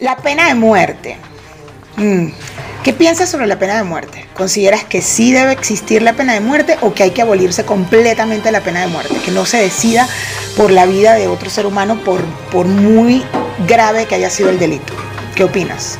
[0.00, 1.18] La pena de muerte.
[1.96, 2.28] Mm.
[2.82, 4.26] ¿Qué piensas sobre la pena de muerte?
[4.32, 8.50] ¿Consideras que sí debe existir la pena de muerte o que hay que abolirse completamente
[8.50, 9.14] la pena de muerte?
[9.22, 10.08] Que no se decida
[10.56, 13.22] por la vida de otro ser humano por, por muy
[13.68, 14.94] grave que haya sido el delito.
[15.34, 15.98] ¿Qué opinas?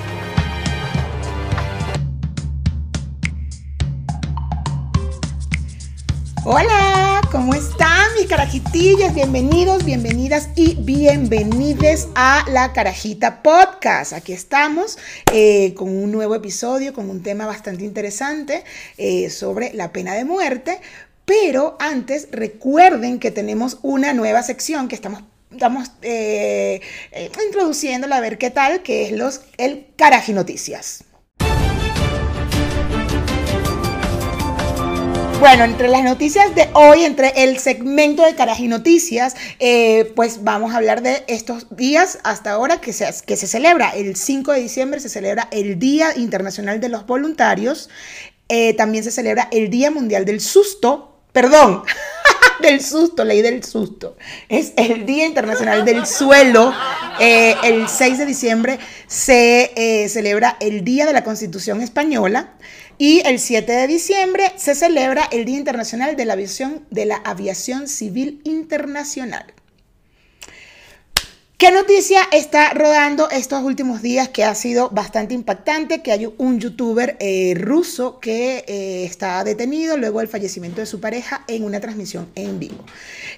[6.45, 6.89] Hola,
[7.31, 9.15] ¿cómo están mis carajitillas?
[9.15, 14.13] Bienvenidos, bienvenidas y bienvenides a la Carajita Podcast.
[14.13, 14.99] Aquí estamos
[15.32, 18.64] eh, con un nuevo episodio, con un tema bastante interesante
[18.96, 20.81] eh, sobre la pena de muerte.
[21.25, 26.81] Pero antes recuerden que tenemos una nueva sección que estamos estamos eh,
[27.46, 31.04] introduciéndola a ver qué tal, que es los, el Caraji Noticias.
[35.41, 40.75] Bueno, entre las noticias de hoy, entre el segmento de Caraji Noticias, eh, pues vamos
[40.75, 43.89] a hablar de estos días hasta ahora que se, que se celebra.
[43.89, 47.89] El 5 de diciembre se celebra el Día Internacional de los Voluntarios.
[48.50, 51.23] Eh, también se celebra el Día Mundial del Susto.
[51.33, 51.84] Perdón,
[52.61, 54.19] del susto, ley del susto.
[54.50, 56.75] Es el Día Internacional del Suelo.
[57.19, 62.56] Eh, el 6 de diciembre se celebra el Día de la Constitución Española.
[63.01, 67.17] Y el 7 de diciembre se celebra el Día Internacional de la Aviación, de la
[67.17, 69.55] Aviación Civil Internacional.
[71.56, 76.03] ¿Qué noticia está rodando estos últimos días que ha sido bastante impactante?
[76.03, 81.01] Que hay un youtuber eh, ruso que eh, está detenido luego del fallecimiento de su
[81.01, 82.84] pareja en una transmisión en vivo.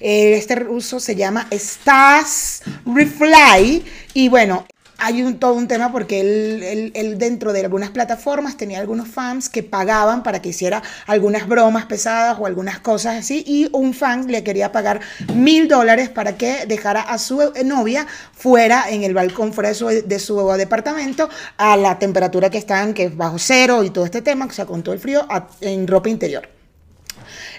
[0.00, 4.66] Eh, este ruso se llama Stas Refly y bueno,
[5.02, 9.64] hay un, todo un tema porque él, dentro de algunas plataformas tenía algunos fans que
[9.64, 14.44] pagaban para que hiciera algunas bromas pesadas o algunas cosas así y un fan le
[14.44, 15.00] quería pagar
[15.34, 19.88] mil dólares para que dejara a su novia fuera en el balcón, fuera de su,
[19.88, 24.22] de su departamento a la temperatura que están, que es bajo cero y todo este
[24.22, 25.26] tema, o sea, con todo el frío,
[25.60, 26.48] en ropa interior.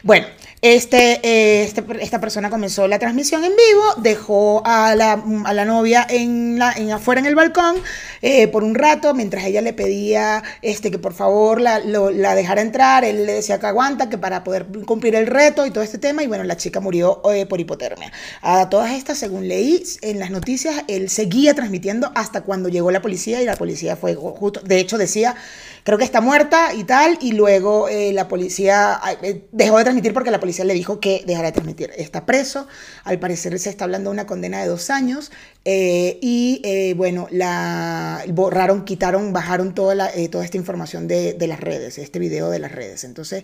[0.01, 0.27] Bueno,
[0.63, 5.65] este, eh, este, esta persona comenzó la transmisión en vivo, dejó a la, a la
[5.65, 7.75] novia en la, en, afuera en el balcón
[8.21, 12.61] eh, por un rato, mientras ella le pedía este, que por favor la, la, dejara
[12.61, 15.97] entrar, él le decía que aguanta, que para poder cumplir el reto y todo este
[15.97, 18.13] tema, y bueno, la chica murió eh, por hipotermia.
[18.41, 23.01] A todas estas, según leí en las noticias, él seguía transmitiendo hasta cuando llegó la
[23.01, 25.35] policía y la policía fue justo, de hecho decía
[25.83, 30.13] creo que está muerta y tal, y luego eh, la policía eh, dejó de transmitir
[30.13, 31.91] porque la policía le dijo que dejara de transmitir.
[31.97, 32.67] Está preso,
[33.03, 35.31] al parecer se está hablando de una condena de dos años,
[35.65, 41.59] eh, y bueno, la borraron, quitaron, bajaron toda, la, toda esta información de, de las
[41.59, 43.03] redes, este video de las redes.
[43.03, 43.43] Entonces,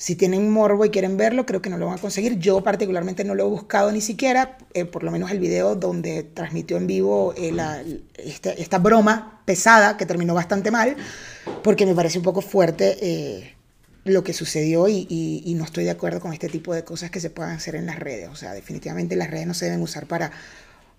[0.00, 2.38] si tienen morbo y quieren verlo, creo que no lo van a conseguir.
[2.38, 6.22] Yo particularmente no lo he buscado ni siquiera, eh, por lo menos el video donde
[6.22, 7.54] transmitió en vivo eh,
[8.16, 10.96] esta, broma pesada que terminó bastante mal,
[11.62, 13.54] porque me parece un poco fuerte eh,
[14.04, 17.20] lo que sucedió y, y, no estoy de acuerdo con este tipo de cosas que
[17.20, 18.30] se puedan hacer en las redes.
[18.30, 20.32] O sea, definitivamente las redes no se deben usar para,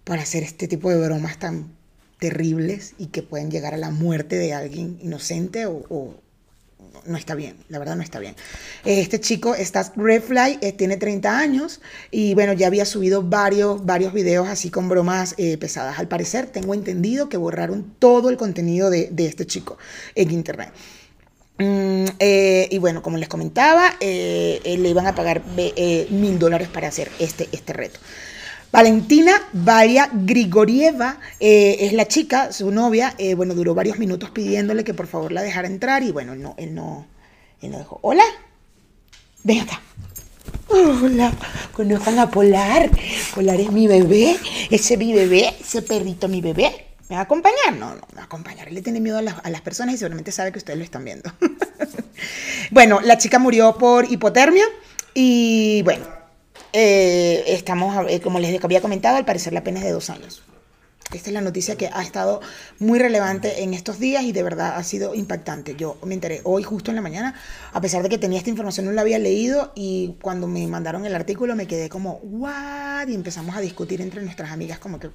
[0.03, 1.71] para hacer este tipo de bromas tan
[2.19, 6.21] terribles y que pueden llegar a la muerte de alguien inocente o
[7.05, 8.35] no está bien, la verdad no está bien.
[8.85, 11.81] Este chico, está Redfly, eh, tiene 30 años
[12.11, 15.99] y bueno, ya había subido varios, varios videos así con bromas eh, pesadas.
[15.99, 19.77] Al parecer, tengo entendido que borraron todo el contenido de, este chico
[20.15, 20.71] en internet.
[21.57, 25.43] Mm, eh, y bueno, como les comentaba, le iban a pagar
[26.09, 27.99] mil dólares para hacer este, este reto.
[28.71, 34.85] Valentina Varia Grigorieva eh, es la chica, su novia, eh, bueno, duró varios minutos pidiéndole
[34.85, 37.05] que por favor la dejara entrar y bueno, él no, él no,
[37.61, 37.99] él no dejó.
[38.01, 38.23] Hola,
[39.43, 39.81] ven acá.
[40.69, 41.33] Hola,
[41.73, 42.89] conozcan a Polar.
[43.35, 44.37] Polar es mi bebé,
[44.69, 46.87] ese mi bebé, ese perrito mi bebé.
[47.09, 47.73] ¿Me va a acompañar?
[47.77, 48.69] No, no, me va a acompañar.
[48.69, 51.29] Él le tiene miedo a las personas y seguramente sabe que ustedes lo están viendo.
[52.71, 54.63] bueno, la chica murió por hipotermia
[55.13, 56.20] y bueno,
[56.73, 60.43] eh, estamos, eh, como les había comentado, al parecer la pena es de dos años.
[61.13, 62.39] Esta es la noticia que ha estado
[62.79, 65.75] muy relevante en estos días y de verdad ha sido impactante.
[65.75, 67.35] Yo me enteré hoy justo en la mañana,
[67.73, 71.05] a pesar de que tenía esta información, no la había leído y cuando me mandaron
[71.05, 73.07] el artículo me quedé como, ¿what?
[73.09, 75.09] Y empezamos a discutir entre nuestras amigas como que,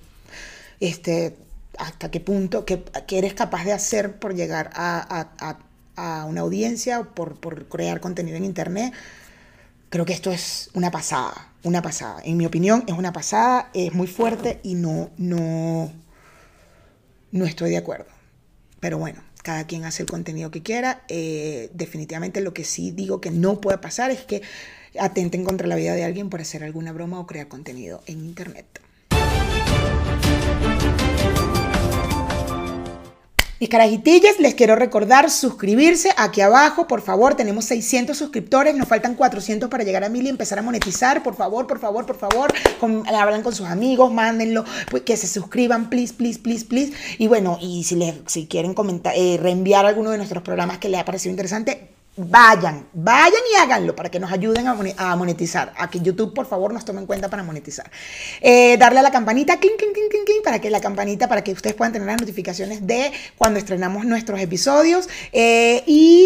[0.80, 1.34] este,
[1.78, 5.58] hasta qué punto, qué, eres capaz de hacer por llegar a, a,
[5.96, 8.92] a, una audiencia, por, por crear contenido en Internet
[9.96, 12.20] Creo que esto es una pasada, una pasada.
[12.22, 15.90] En mi opinión es una pasada, es muy fuerte y no, no,
[17.32, 18.04] no estoy de acuerdo.
[18.78, 21.02] Pero bueno, cada quien hace el contenido que quiera.
[21.08, 24.42] Eh, definitivamente lo que sí digo que no puede pasar es que
[25.00, 28.66] atenten contra la vida de alguien por hacer alguna broma o crear contenido en Internet.
[33.58, 36.10] Mis carajitillas, les quiero recordar suscribirse.
[36.18, 40.28] Aquí abajo, por favor, tenemos 600 suscriptores, nos faltan 400 para llegar a 1000 y
[40.28, 42.52] empezar a monetizar, por favor, por favor, por favor,
[43.06, 47.56] hablan con sus amigos, mándenlo, pues, que se suscriban, please, please, please, please, y bueno,
[47.58, 51.06] y si, les, si quieren comentar, eh, reenviar alguno de nuestros programas que les ha
[51.06, 55.74] parecido interesante, Vayan, vayan y háganlo para que nos ayuden a monetizar.
[55.76, 57.90] A que YouTube, por favor, nos tome en cuenta para monetizar.
[58.40, 61.52] Eh, darle a la campanita, clink, clink, clink, clink, para que la campanita, para que
[61.52, 65.10] ustedes puedan tener las notificaciones de cuando estrenamos nuestros episodios.
[65.32, 66.24] Eh, y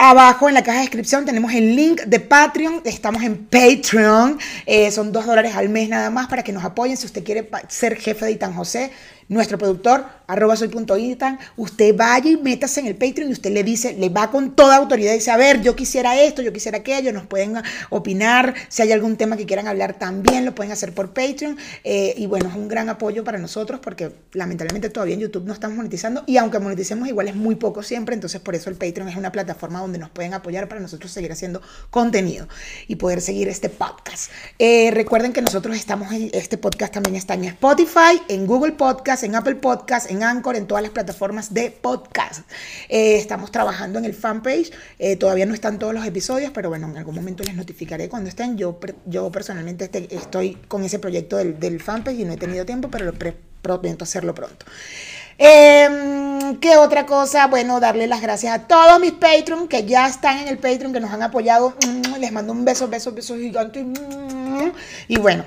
[0.00, 2.82] Abajo en la caja de descripción tenemos el link de Patreon.
[2.84, 4.38] Estamos en Patreon.
[4.64, 6.96] Eh, son dos dólares al mes nada más para que nos apoyen.
[6.96, 8.92] Si usted quiere ser jefe de Itan José,
[9.28, 13.94] nuestro productor, arroba soy.itan, usted vaya y métase en el Patreon y usted le dice,
[13.94, 17.12] le va con toda autoridad y dice, a ver, yo quisiera esto, yo quisiera aquello,
[17.12, 17.56] nos pueden
[17.90, 21.56] opinar, si hay algún tema que quieran hablar también, lo pueden hacer por Patreon.
[21.84, 25.52] Eh, y bueno, es un gran apoyo para nosotros porque lamentablemente todavía en YouTube no
[25.52, 29.08] estamos monetizando y aunque moneticemos igual es muy poco siempre, entonces por eso el Patreon
[29.08, 32.48] es una plataforma donde nos pueden apoyar para nosotros seguir haciendo contenido
[32.86, 34.30] y poder seguir este podcast.
[34.58, 39.17] Eh, recuerden que nosotros estamos en, este podcast también está en Spotify, en Google Podcast,
[39.22, 42.48] en Apple Podcast, en Anchor, en todas las plataformas de podcast.
[42.88, 44.70] Eh, estamos trabajando en el fanpage.
[44.98, 48.28] Eh, todavía no están todos los episodios, pero bueno, en algún momento les notificaré cuando
[48.28, 48.56] estén.
[48.56, 52.88] Yo, yo personalmente este, estoy con ese proyecto del, fanpage y no he tenido tiempo,
[52.90, 53.14] pero lo
[53.62, 54.66] prometo hacerlo pronto.
[55.38, 57.46] Em, ¿Qué otra cosa?
[57.46, 61.00] Bueno, darle las gracias a todos mis Patreon que ya están en el Patreon, que
[61.00, 61.74] nos han apoyado.
[62.18, 63.86] Les mando un beso, beso, beso gigante.
[65.06, 65.44] Y bueno,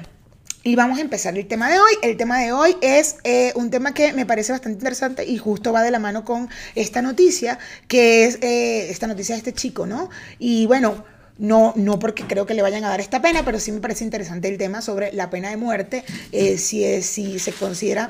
[0.63, 1.93] y vamos a empezar el tema de hoy.
[2.03, 5.73] El tema de hoy es eh, un tema que me parece bastante interesante y justo
[5.73, 9.87] va de la mano con esta noticia, que es eh, esta noticia de este chico,
[9.87, 10.09] ¿no?
[10.37, 11.03] Y bueno,
[11.39, 14.03] no, no porque creo que le vayan a dar esta pena, pero sí me parece
[14.03, 18.09] interesante el tema sobre la pena de muerte, eh, si, es, si se considera,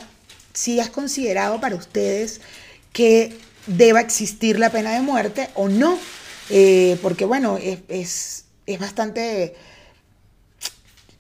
[0.53, 2.42] si es considerado para ustedes
[2.92, 3.38] que
[3.68, 5.98] deba existir la pena de muerte o no,
[7.01, 9.56] porque bueno, es, es, es bastante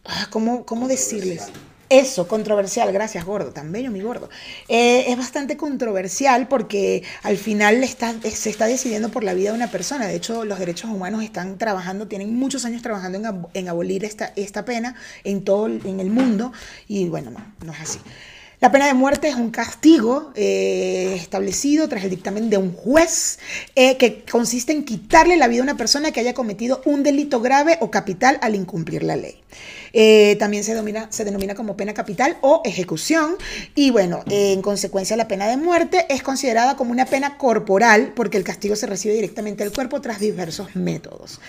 [0.05, 1.43] Ah, ¿cómo, ¿cómo, decirles?
[1.89, 4.29] Eso, controversial, gracias gordo, tan bello mi gordo.
[4.69, 9.57] Eh, es bastante controversial porque al final está, se está decidiendo por la vida de
[9.57, 10.07] una persona.
[10.07, 14.63] De hecho, los derechos humanos están trabajando, tienen muchos años trabajando en, abolir esta, esta
[14.63, 14.95] pena
[15.25, 16.53] en todo en el mundo
[16.87, 17.31] y bueno,
[17.63, 17.99] no, es así.
[18.61, 23.39] La pena de muerte es un castigo eh, establecido tras el dictamen de un juez
[23.75, 27.41] eh, que consiste en quitarle la vida a una persona que haya cometido un delito
[27.41, 29.41] grave o capital al incumplir la ley.
[29.93, 30.73] Eh, también se,
[31.09, 33.35] se denomina como pena capital o ejecución.
[33.75, 38.37] Y bueno, en consecuencia la pena de muerte es considerada como una pena corporal porque
[38.37, 41.39] el castigo se recibe directamente del cuerpo tras diversos métodos.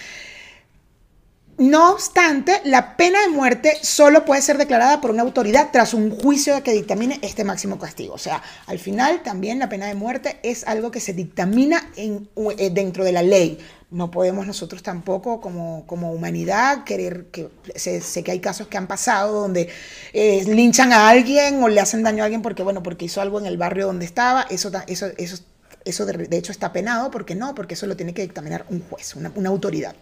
[1.59, 6.11] No obstante, la pena de muerte solo puede ser declarada por una autoridad tras un
[6.11, 8.15] juicio que dictamine este máximo castigo.
[8.15, 12.29] O sea, al final también la pena de muerte es algo que se dictamina en,
[12.57, 13.59] eh, dentro de la ley.
[13.91, 18.87] No podemos nosotros tampoco como, como humanidad querer que sé, que hay casos que han
[18.87, 19.69] pasado donde
[20.15, 23.39] eh, linchan a alguien o le hacen daño a alguien porque bueno porque hizo algo
[23.39, 24.47] en el barrio donde estaba.
[24.49, 25.37] Eso, eso, eso,
[25.85, 29.15] eso de, hecho está penado porque no porque eso lo tiene que dictaminar un juez,
[29.17, 29.95] una, una autoridad.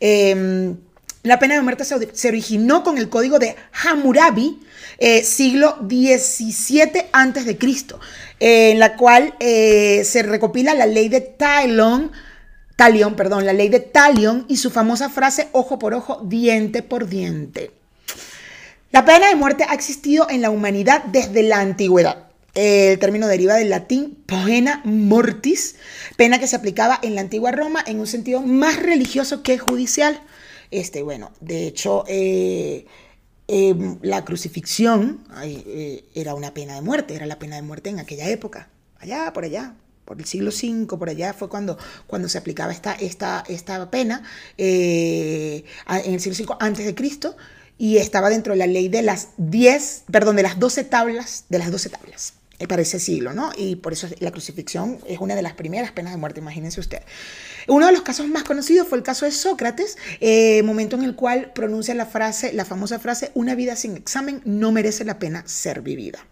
[0.00, 0.74] Eh,
[1.22, 3.54] la pena de muerte se, originó con el código de
[3.84, 4.58] Hammurabi,
[4.96, 7.58] eh, siglo XVII a.C.,
[8.40, 12.10] en la cual eh, se recopila la ley de Talion,
[12.76, 17.06] Talion, perdón, la ley de Talion y su famosa frase ojo por ojo, diente por
[17.06, 17.70] diente.
[18.90, 22.29] La pena de muerte ha existido en la humanidad desde la antigüedad.
[22.54, 25.76] El término deriva del latín pena mortis,
[26.16, 30.20] pena que se aplicaba en la antigua Roma en un sentido más religioso que judicial.
[30.70, 32.86] Este, bueno, de hecho, eh,
[33.46, 38.00] em, la crucifixión eh, era una pena de muerte, era la pena de muerte en
[38.00, 41.78] aquella época, allá, por allá, por el siglo V, por allá fue cuando,
[42.08, 44.24] cuando se aplicaba esta, esta, esta pena,
[44.58, 47.36] eh, en el siglo V antes de Cristo,
[47.78, 51.58] y estaba dentro de la ley de las 10, perdón, de las 12 tablas, de
[51.58, 53.52] las 12 tablas para ese siglo, ¿no?
[53.56, 57.02] Y por eso la crucifixión es una de las primeras penas de muerte, imagínense usted.
[57.68, 61.14] Uno de los casos más conocidos fue el caso de Sócrates, eh, momento en el
[61.14, 65.42] cual pronuncia la frase, la famosa frase, una vida sin examen no merece la pena
[65.46, 66.26] ser vivida.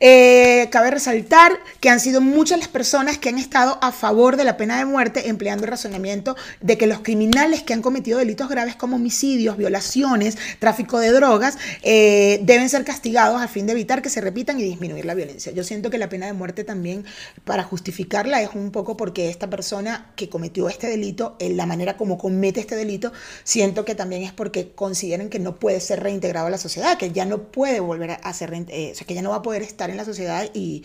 [0.00, 4.44] Eh, cabe resaltar que han sido muchas las personas que han estado a favor de
[4.44, 8.48] la pena de muerte, empleando el razonamiento de que los criminales que han cometido delitos
[8.48, 14.02] graves como homicidios, violaciones, tráfico de drogas, eh, deben ser castigados a fin de evitar
[14.02, 15.52] que se repitan y disminuir la violencia.
[15.52, 17.04] Yo siento que la pena de muerte también,
[17.44, 21.96] para justificarla, es un poco porque esta persona que cometió este delito, en la manera
[21.96, 23.12] como comete este delito,
[23.44, 27.12] siento que también es porque consideran que no puede ser reintegrado a la sociedad, que
[27.12, 29.62] ya no puede volver a ser, eh, o sea, que ya no va a poder
[29.62, 30.84] estar en la sociedad y,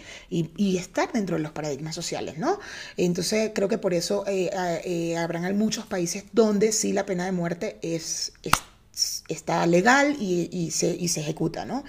[0.78, 2.60] estar dentro de los paradigmas sociales, ¿no?
[2.98, 4.50] Entonces creo que por eso eh,
[4.86, 8.34] eh, habrán muchos países donde sí la pena de muerte es,
[9.28, 11.84] está legal y, se, y se ejecuta, ¿no?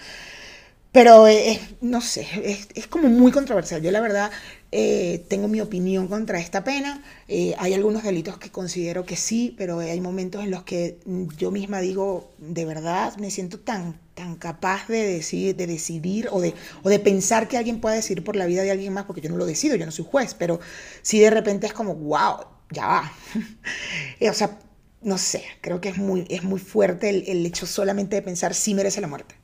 [0.92, 2.26] Pero eh, no sé,
[2.74, 3.80] es, como muy controversial.
[3.80, 4.30] Yo la verdad
[4.72, 7.04] eh, tengo mi opinión contra esta pena.
[7.28, 10.98] Eh, hay algunos delitos que considero que sí, pero hay momentos en los que
[11.36, 14.00] yo misma digo, de verdad me siento tan,
[14.38, 18.36] capaz de decidir, de decidir o, de, o de pensar que alguien pueda decidir por
[18.36, 20.60] la vida de alguien más, porque yo no lo decido, yo no soy juez, pero
[21.02, 23.12] sí de repente es como, wow, ya va.
[24.30, 24.58] o sea,
[25.02, 28.54] no sé, creo que es muy, es muy fuerte el, el hecho solamente de pensar
[28.54, 29.34] si merece la muerte.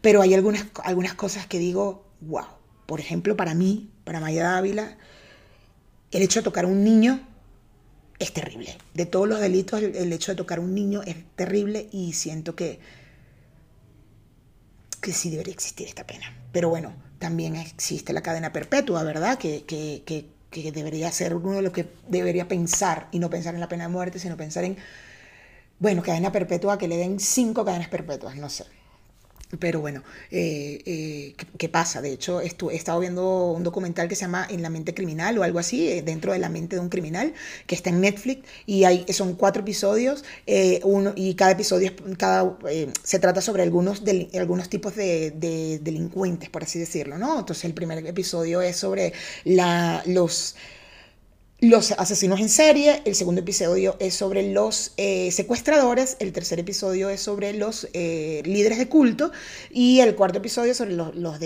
[0.00, 2.46] Pero hay algunas, algunas cosas que digo, wow.
[2.86, 4.96] Por ejemplo, para mí, para Maya Dávila,
[6.10, 7.20] el hecho de tocar a un niño
[8.18, 8.76] es terrible.
[8.94, 12.56] De todos los delitos, el, hecho de tocar a un niño es terrible y siento
[12.56, 12.80] que,
[14.98, 16.34] que sí debería existir esta pena.
[16.52, 19.38] Pero bueno, también existe la cadena perpetua, ¿verdad?
[19.38, 23.54] Que, que, que, que debería ser uno de los que debería pensar y no pensar
[23.54, 24.76] en la pena de muerte, sino pensar en,
[25.78, 28.64] bueno, cadena perpetua, que le den cinco cadenas perpetuas, no sé.
[29.58, 32.02] Pero bueno, eh, eh, ¿qué, pasa?
[32.02, 35.42] De hecho, he estado viendo un documental que se llama En la mente criminal o
[35.42, 37.32] algo así, eh, dentro de la mente de un criminal,
[37.66, 40.24] que está en Netflix y hay, son cuatro episodios
[40.84, 42.58] uno, y cada episodio cada,
[43.02, 44.02] se trata sobre algunos,
[44.38, 47.38] algunos tipos de, de, delincuentes, por así decirlo, ¿no?
[47.38, 49.14] Entonces el primer episodio es sobre
[49.44, 50.56] la, los
[51.60, 57.10] los asesinos en serie, el segundo episodio es sobre los eh, secuestradores, el tercer episodio
[57.10, 59.32] es sobre los eh, líderes de culto
[59.70, 61.38] y el cuarto episodio sobre los, los,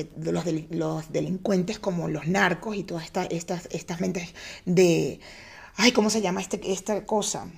[0.70, 4.34] los, delincuentes como los narcos y todas estas, estas, estas mentes
[4.66, 5.18] de...
[5.76, 7.50] Ay, ¿cómo se llama este, esta cosa?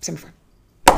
[0.00, 0.39] Se me fue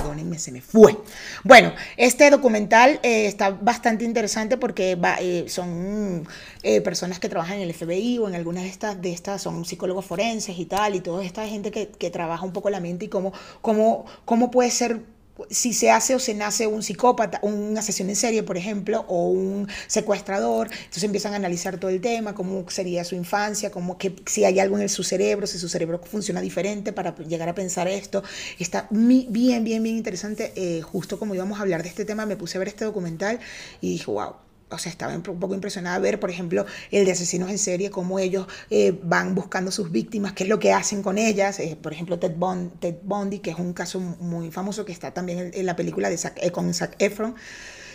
[0.02, 0.96] perdónenme, se me fue.
[1.44, 6.26] Bueno, este documental eh, está bastante interesante porque eh, son
[6.62, 9.64] eh, personas que trabajan en el FBI o en algunas de estas, de estas son
[9.64, 13.04] psicólogos forenses y tal, y toda esta gente que, que trabaja un poco la mente
[13.04, 15.02] y cómo, cómo, cómo puede ser
[15.50, 19.28] si se hace o se nace un psicópata, un asesino en serie, por ejemplo, o
[19.28, 24.14] un secuestrador, entonces empiezan a analizar todo el tema, cómo sería su infancia, cómo que
[24.26, 27.88] si hay algo en su cerebro, si su cerebro funciona diferente para llegar a pensar
[27.88, 28.22] esto.
[28.58, 30.52] Está bien, bien, bien interesante.
[30.56, 33.40] Eh, justo como íbamos a hablar de este tema, me puse a ver este documental
[33.80, 37.50] y dije, wow o sea, estaba un poco impresionada ver, por ejemplo, el de asesinos
[37.50, 41.18] en serie, cómo ellos eh, van buscando sus víctimas, qué es lo que hacen con
[41.18, 41.58] ellas.
[41.60, 45.12] Eh, por ejemplo, Ted, Bond, Ted, Bundy, que es un caso muy famoso que está
[45.12, 47.34] también en, la película de eh, con Zac Efron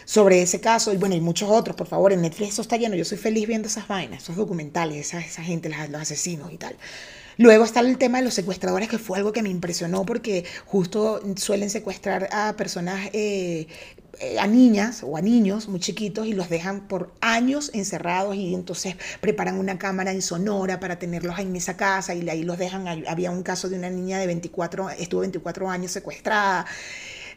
[0.05, 2.96] sobre ese caso, y bueno, y muchos otros, por favor, en Netflix eso está lleno,
[2.96, 6.77] yo soy feliz viendo esas vainas, esos documentales, esa, esa gente, los asesinos y tal.
[7.38, 11.22] Luego está el tema de los secuestradores, que fue algo que me impresionó porque justo
[11.36, 13.67] suelen secuestrar a personas eh,
[14.39, 18.96] a niñas o a niños muy chiquitos y los dejan por años encerrados y entonces
[19.22, 22.88] preparan una cámara en Sonora para tenerlos en esa casa y ahí los dejan.
[23.08, 26.65] Había un caso de una niña de 24, estuvo 24 años secuestrada.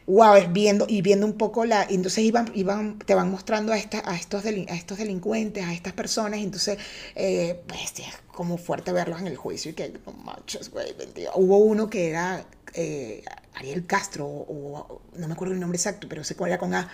[0.07, 1.83] Wow, es viendo y viendo un poco la.
[1.83, 5.93] Entonces iban, iban, te van mostrando a, esta, a, estos, a estos delincuentes, a estas
[5.93, 6.77] personas, entonces,
[7.15, 10.95] eh, pues es como fuerte verlos en el juicio y que, no manches, güey,
[11.35, 13.23] Hubo uno que era eh,
[13.55, 16.89] Ariel Castro, o, no me acuerdo el nombre exacto, pero sé cuál era con A,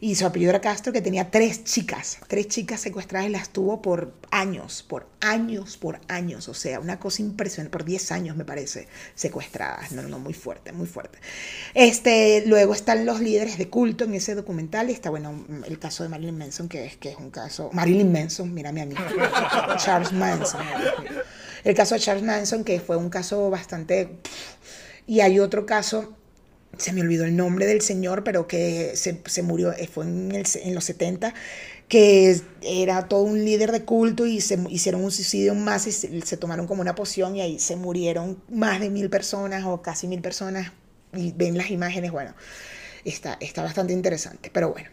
[0.00, 3.80] y su apellido era Castro, que tenía tres chicas, tres chicas secuestradas y las tuvo
[3.80, 8.44] por años, por años, por años, o sea, una cosa impresionante, por 10 años me
[8.44, 11.18] parece, secuestradas, no, no, muy fuerte, muy fuerte.
[11.74, 16.08] Este, luego están los líderes de culto en ese documental, está, bueno, el caso de
[16.08, 18.94] Marilyn Manson, que es, que es un caso, Marilyn Manson, mírame a mí,
[19.78, 20.60] Charles Manson,
[21.64, 24.18] el caso de Charles Manson, que fue un caso bastante...
[25.06, 26.16] Y hay otro caso,
[26.78, 30.32] se me olvidó el nombre del señor, pero que se, se murió, eh, fue en,
[30.32, 31.34] el, en, los 70,
[31.88, 36.36] que era todo un líder de culto y se hicieron un suicidio masa y se,
[36.36, 40.20] tomaron como una poción y ahí se murieron más de mil personas o casi mil
[40.20, 40.72] personas
[41.12, 42.34] y ven las imágenes, bueno,
[43.04, 44.88] está, está bastante interesante, pero bueno.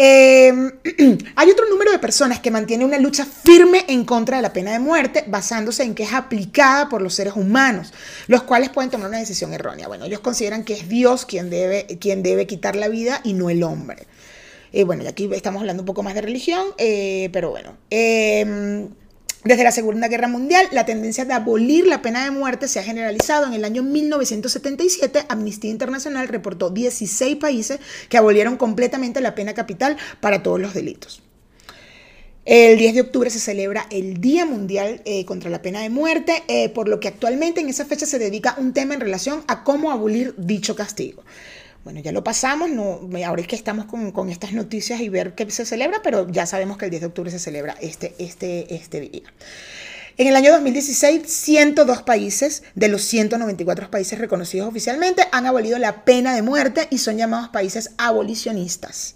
[0.00, 0.70] Em,
[1.34, 4.70] hay otro número de personas que mantiene una lucha firme en contra de la pena
[4.70, 7.92] de muerte, basándose en que es aplicada por los seres humanos,
[8.28, 9.88] los cuales pueden tomar una decisión errónea.
[9.88, 13.50] Bueno, ellos consideran que es Dios quien debe, quien debe quitar la vida y no
[13.50, 14.06] el hombre.
[14.72, 17.76] Eh, bueno, y aquí estamos hablando un poco más de religión, eh, pero bueno.
[19.44, 22.82] Desde la Segunda Guerra Mundial, la tendencia de abolir la pena de muerte se ha
[22.82, 23.46] generalizado.
[23.46, 27.78] En el año 1977, Amnistía Internacional reportó 16 países
[28.08, 31.22] que abolieron completamente la pena capital para todos los delitos.
[32.50, 36.42] El 10 de octubre se celebra el Día Mundial eh, contra la Pena de Muerte,
[36.48, 39.64] eh, por lo que actualmente en esa fecha se dedica un tema en relación a
[39.64, 41.22] cómo abolir dicho castigo.
[41.84, 45.50] Bueno, ya lo pasamos, no, ahora es que estamos con, estas noticias y ver qué
[45.50, 49.00] se celebra, pero ya sabemos que el 10 de octubre se celebra este, este, este
[49.00, 49.22] día.
[50.20, 56.04] En el año 2016, 102 países de los 194 países reconocidos oficialmente han abolido la
[56.04, 59.14] pena de muerte y son llamados países abolicionistas.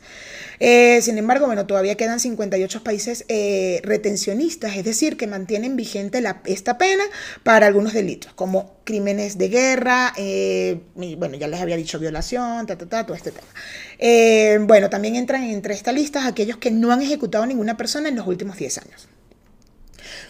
[0.60, 6.22] Eh, sin embargo, bueno, todavía quedan 58 países eh, retencionistas, es decir, que mantienen vigente
[6.44, 7.02] esta pena
[7.42, 12.78] para algunos delitos, como crímenes de guerra, eh, bueno, ya les había dicho violación, ta,
[12.78, 14.66] ta, ta, todo este tema.
[14.68, 18.28] bueno, también entran entre esta lista aquellos que no han ejecutado ninguna persona en los
[18.28, 19.08] últimos 10 años.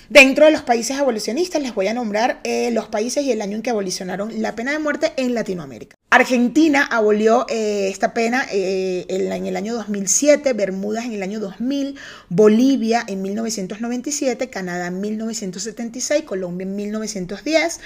[0.08, 3.56] Dentro de los países abolicionistas les voy a nombrar eh, los países y el año
[3.56, 5.96] en que abolicionaron la pena de muerte en Latinoamérica.
[6.12, 11.96] Argentina abolió eh, esta pena eh, en, el año 2007, Bermudas en el año 2000,
[12.28, 17.80] Bolivia en 1997, Canadá en 1976, Colombia en 1910,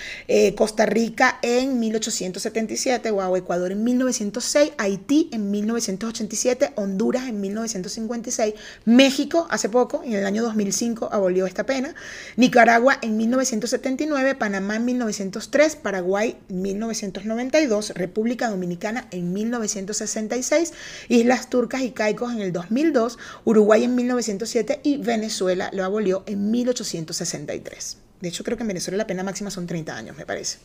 [0.57, 8.55] Costa Rica en 1877, wow, Ecuador en 1906, Haití en 1987, Honduras en 1956,
[8.87, 11.95] México hace poco, en el año 2005, abolió esta pena.
[12.35, 20.73] Nicaragua en 1979, Panamá en 1903, Paraguay en 1992, República Dominicana en 1966,
[21.11, 26.51] Islas Turcas y Caicos en el 2002, Uruguay en 1907 y Venezuela lo abolió en
[26.51, 27.99] 1863.
[28.23, 30.61] De hecho, creo que en Venezuela la pena máxima son 30 años, me parece.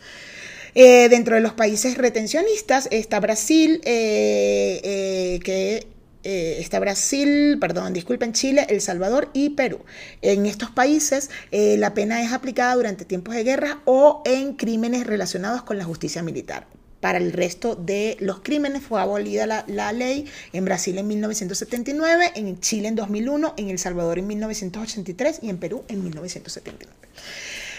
[0.75, 5.87] Eh, dentro de los países retencionistas está Brasil, eh, eh, que
[6.23, 9.83] está Brasil, perdón, disculpen, Chile, El Salvador y Perú.
[10.21, 15.63] En estos países la pena es aplicada durante tiempos de guerra o en crímenes relacionados
[15.63, 16.65] con la justicia militar.
[17.01, 22.31] Para el resto de los crímenes fue abolida la, la, ley en Brasil en 1979,
[22.35, 26.93] en Chile en 2001, en El Salvador en 1983 y en Perú en 1979.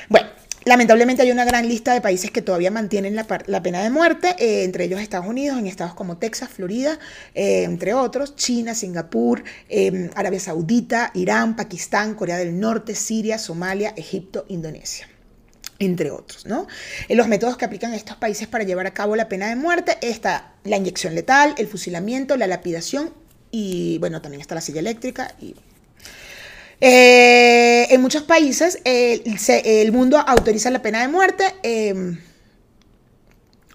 [0.08, 0.28] Bueno,
[0.64, 4.62] Lamentablemente hay una gran lista de países que todavía mantienen la, pena de muerte, eh,
[4.62, 7.00] entre ellos Estados Unidos, en estados como Texas, Florida,
[7.34, 13.92] eh, entre otros, China, Singapur, em, Arabia Saudita, Irán, Pakistán, Corea del Norte, Siria, Somalia,
[13.96, 15.08] Egipto, Indonesia
[15.84, 16.46] entre otros.
[16.46, 16.66] ¿no?
[17.08, 19.98] En los métodos que aplican estos países para llevar a cabo la pena de muerte
[20.00, 23.12] está la inyección letal, el fusilamiento, la lapidación
[23.50, 25.54] y bueno, también está la silla eléctrica y
[26.80, 31.44] eh, en muchos países el mundo autoriza la pena de muerte.
[31.62, 32.18] Em,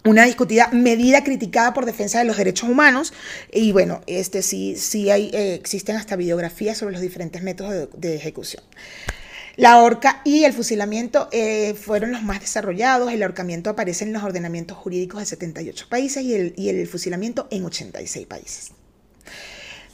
[0.07, 3.13] una discutida medida criticada por defensa de los derechos humanos
[3.51, 8.15] y bueno, este sí, sí hay, eh, existen hasta videografías sobre los diferentes métodos de,
[8.15, 8.63] ejecución.
[9.57, 13.11] La horca y el fusilamiento eh, fueron los más desarrollados.
[13.11, 17.47] El ahorcamiento aparece en los ordenamientos jurídicos de 78 países y el, y el fusilamiento
[17.49, 18.71] en 86 países.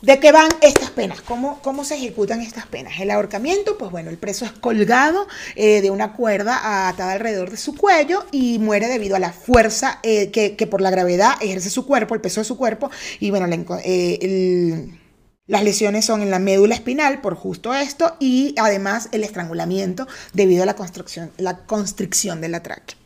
[0.02, 1.21] ¿De qué van estas penas?
[1.21, 2.99] ¿Cómo, ¿Cómo, se ejecutan estas penas?
[2.99, 7.56] El ahorcamiento, pues bueno, el preso es colgado eh, de una cuerda atada alrededor de
[7.56, 11.88] su cuello y muere debido a la fuerza eh, que, por la gravedad ejerce su
[11.88, 12.91] cuerpo, el peso de su cuerpo.
[13.21, 13.47] Y bueno,
[13.82, 14.89] eh,
[15.45, 20.63] las lesiones son en la médula espinal por justo esto y además el estrangulamiento debido
[20.63, 22.97] a la, constricción de la tráquea.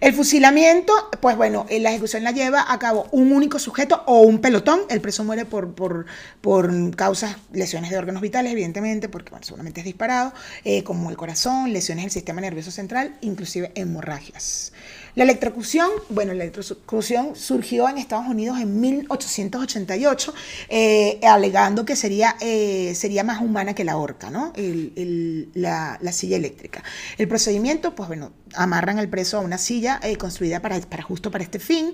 [0.00, 4.40] El fusilamiento, pues bueno, la ejecución la lleva a cabo un único sujeto o un
[4.40, 4.80] pelotón.
[4.88, 6.06] El preso muere por, por,
[6.40, 10.32] por causas, lesiones de órganos vitales, evidentemente, porque bueno, seguramente es disparado,
[10.64, 14.72] eh, como el corazón, lesiones del sistema nervioso central, inclusive hemorragias.
[15.14, 20.34] La electrocución, bueno, la electrocución surgió en Estados Unidos en 1888,
[20.70, 24.54] eh, alegando que sería, eh, sería más humana que la horca, ¿no?
[24.56, 26.82] la, silla eléctrica.
[27.18, 31.30] El procedimiento, pues bueno, amarran al preso a una silla eh, construida para, para, justo
[31.30, 31.92] para este fin.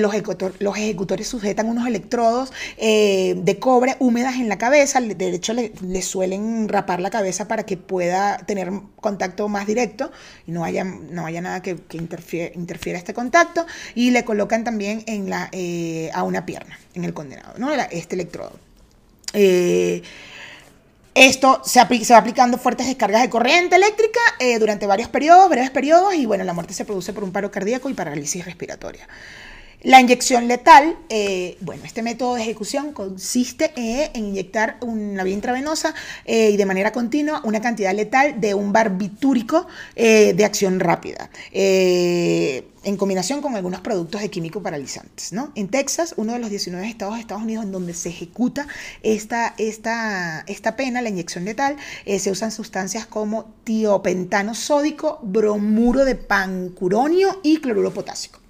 [0.00, 0.12] los,
[0.58, 5.00] los, ejecutores sujetan unos electrodos de cobre húmedas en la cabeza.
[5.00, 10.10] De hecho, le, suelen rapar la cabeza para que pueda tener contacto más directo
[10.48, 14.64] y no haya, no haya nada que, que interfiera interfiere este contacto y le colocan
[14.64, 17.72] también en la, eh, a una pierna, en el condenado, ¿no?
[17.72, 18.58] este electrodo.
[19.32, 20.02] Eh,
[21.14, 26.14] esto se, va aplicando fuertes descargas de corriente eléctrica eh, durante varios periodos, breves periodos,
[26.14, 29.08] y bueno, la muerte se produce por un paro cardíaco y parálisis respiratoria.
[29.82, 35.94] La inyección letal, eh, bueno, este método de ejecución consiste en inyectar una vía intravenosa
[36.24, 41.30] eh, y de manera continua una cantidad letal de un barbitúrico eh, de acción rápida,
[41.52, 45.32] en combinación con algunos productos de químico paralizantes.
[45.32, 45.52] ¿no?
[45.54, 48.66] En Texas, uno de los 19 estados de Estados Unidos en donde se ejecuta
[49.02, 49.54] esta,
[50.76, 51.76] pena, la inyección letal,
[52.18, 58.45] se usan sustancias como tiopentano sódico, bromuro de pancuronio y cloruro potásico.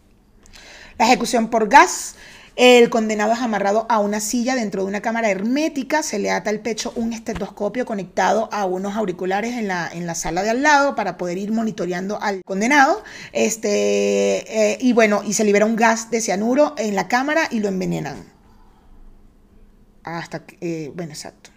[0.99, 2.15] La ejecución por gas
[2.57, 6.49] El condenado es amarrado a una silla dentro de una cámara hermética, se le ata
[6.49, 10.63] al pecho un estetoscopio conectado a unos auriculares en la, en la sala de al
[10.63, 13.05] lado para poder ir monitoreando al condenado.
[13.33, 17.61] Este, eh, y bueno, y se libera un gas de cianuro en la cámara y
[17.61, 18.25] lo envenenan.
[20.03, 21.51] Hasta que, eh, bueno, exacto.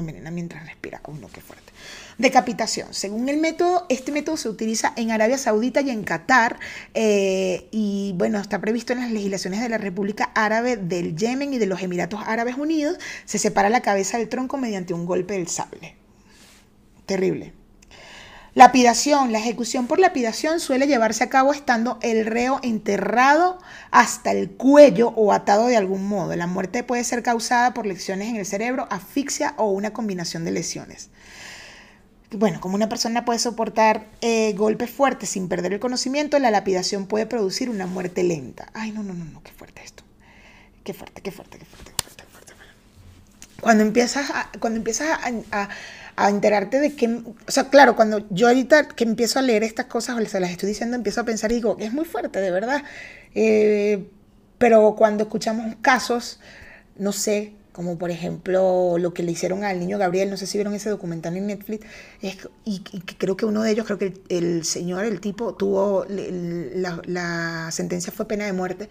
[0.00, 1.00] Envenena mientras respira.
[1.06, 1.72] Uy, qué fuerte.
[2.18, 2.94] Decapitación.
[2.94, 6.58] Según el método, este método se utiliza en Arabia Saudita y en Qatar.
[6.94, 11.58] Eh, y bueno, está previsto en las legislaciones de la República Árabe del Yemen y
[11.58, 12.98] de los Emiratos Árabes Unidos.
[13.24, 15.96] Se separa la cabeza del tronco mediante un golpe del sable.
[17.06, 17.63] Terrible.
[18.54, 19.32] Lapidación.
[19.32, 23.58] La ejecución por lapidación suele llevarse a cabo estando el reo enterrado
[23.90, 26.34] hasta el cuello o atado de algún modo.
[26.36, 30.52] La muerte puede ser causada por lesiones en el cerebro, asfixia o una combinación de
[30.52, 31.10] lesiones
[32.36, 37.06] bueno, como una persona puede soportar eh, golpes fuertes sin perder el conocimiento, la lapidación
[37.06, 38.68] puede producir una muerte lenta.
[38.74, 40.02] Ay, no, no, no, no, qué fuerte esto.
[40.82, 42.54] Qué fuerte, qué fuerte, qué fuerte, qué fuerte, qué fuerte.
[43.60, 45.18] Cuando empiezas cuando empiezas
[45.52, 45.68] a,
[46.16, 50.16] enterarte de que, o sea, claro, cuando yo ahorita que empiezo a leer estas cosas
[50.18, 52.82] o se las estoy diciendo, empiezo a pensar y digo, es muy fuerte, de verdad.
[53.34, 54.08] Eh,
[54.58, 56.40] pero cuando escuchamos casos,
[56.96, 60.56] no sé, como por ejemplo lo que le hicieron al niño Gabriel, no sé si
[60.58, 61.84] vieron ese documental en Netflix,
[62.64, 62.80] y,
[63.18, 68.28] creo que uno de ellos, creo que el, señor, el tipo, tuvo, la, sentencia fue
[68.28, 68.88] pena de muerte.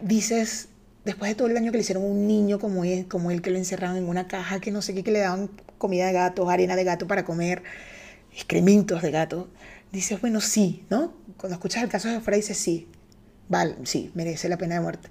[0.00, 0.68] Dices,
[1.04, 3.42] después de todo el daño que le hicieron a un niño como él, como él
[3.42, 6.12] que lo encerraron en una caja, que no sé qué, que le daban comida de
[6.12, 7.62] gato, arena de gato para comer,
[8.32, 9.48] excrementos de gato,
[9.90, 11.14] dices, bueno, sí, ¿no?
[11.36, 12.88] Cuando escuchas el caso de afuera dices, sí,
[13.48, 15.08] vale, sí, merece la pena de muerte.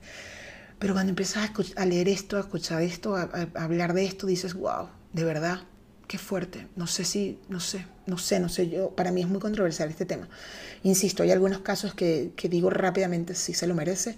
[0.79, 4.89] Pero cuando empiezas a, leer esto, a escuchar esto, a, hablar de esto, dices, wow,
[5.13, 5.59] de verdad,
[6.07, 6.67] qué fuerte.
[6.75, 8.67] No sé si, no sé, no sé, no sé.
[8.67, 10.27] Yo, para mí es muy controversial este tema.
[10.81, 14.17] Insisto, hay algunos casos que, que digo rápidamente si se lo merece.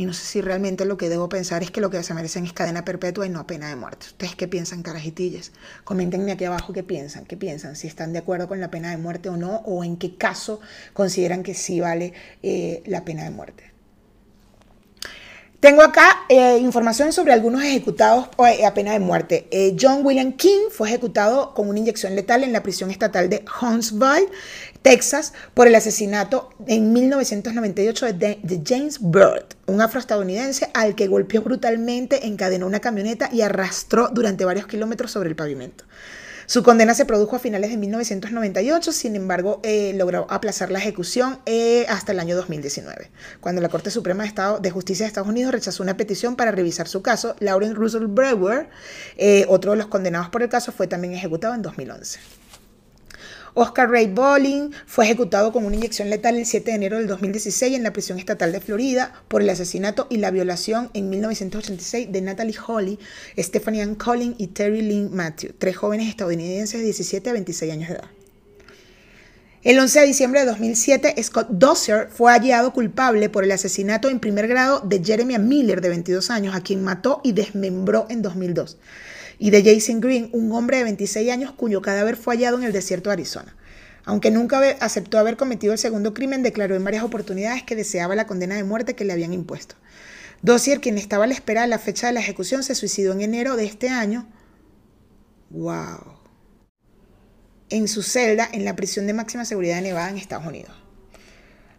[0.00, 2.46] Y no sé si realmente lo que debo pensar es que lo que se merecen
[2.46, 4.06] es cadena perpetua y no pena de muerte.
[4.06, 5.52] ¿Ustedes qué piensan, carajitillas?
[5.84, 8.96] Coméntenme aquí abajo qué piensan, qué piensan, si están de acuerdo con la pena de
[8.96, 10.58] muerte o no, o en qué caso
[10.94, 13.64] consideran que sí vale eh, la pena de muerte.
[15.60, 19.76] Tengo acá eh, información sobre algunos ejecutados eh, a pena de muerte.
[19.78, 24.30] John William King fue ejecutado con una inyección letal en la prisión estatal de Huntsville,
[24.82, 32.26] Texas, por el asesinato en 1998 de, James Bird, un afroestadounidense al que golpeó brutalmente,
[32.26, 35.84] encadenó una camioneta y arrastró durante varios kilómetros sobre el pavimento.
[36.46, 41.38] Su condena se produjo a finales de 1998, sin embargo, eh, logró aplazar la ejecución
[41.46, 45.52] eh, hasta el año 2019, cuando la Corte Suprema de, de Justicia de Estados Unidos
[45.52, 47.36] rechazó una petición para revisar su caso.
[47.38, 48.68] Lauren Russell Brewer,
[49.16, 52.18] eh, otro de los condenados por el caso, fue también ejecutado en 2011.
[53.54, 57.74] Oscar Ray Bowling fue ejecutado con una inyección letal el 7 de enero del 2016
[57.74, 62.20] en la prisión estatal de Florida por el asesinato y la violación en 1986 de
[62.20, 62.98] Natalie Holly,
[63.36, 67.88] Stephanie Ann Collin y Terry Lynn Matthew, tres jóvenes estadounidenses de 17 a 26 años
[67.88, 68.10] de edad.
[69.62, 74.18] El 11 de diciembre de 2007, Scott Dosser fue hallado culpable por el asesinato en
[74.18, 78.78] primer grado de Jeremy Miller, de 22 años, a quien mató y desmembró en 2002
[79.40, 82.72] y de Jason Green, un hombre de 26 años cuyo cadáver fue hallado en el
[82.72, 83.56] desierto de Arizona.
[84.04, 88.26] Aunque nunca aceptó haber cometido el segundo crimen, declaró en varias oportunidades que deseaba la
[88.26, 89.76] condena de muerte que le habían impuesto.
[90.42, 93.22] Dossier, quien estaba a la espera de la fecha de la ejecución, se suicidó en
[93.22, 94.28] enero de este año.
[95.48, 96.18] ¡Wow!
[97.70, 100.79] En su celda en la prisión de máxima seguridad de Nevada en Estados Unidos.